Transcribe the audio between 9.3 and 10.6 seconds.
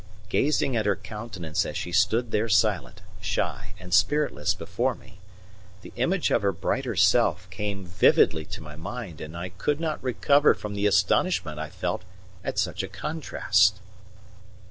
I could not recover